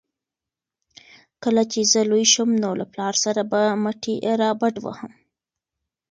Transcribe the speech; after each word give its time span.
کله 1.43 1.63
چې 1.71 1.79
زه 1.91 2.01
لوی 2.09 2.25
شم 2.33 2.49
نو 2.63 2.71
له 2.79 2.85
پلار 2.93 3.13
سره 3.23 3.41
به 3.51 3.61
مټې 3.83 4.15
رابډوهم. 4.41 5.11